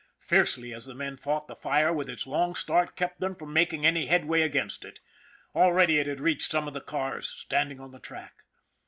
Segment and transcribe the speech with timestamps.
[0.19, 3.85] Fiercely as the men fought, the fire, with its long start, kept them from making
[3.85, 4.99] any headway against it.
[5.53, 8.43] Already it had reached some of the cars standing on the track.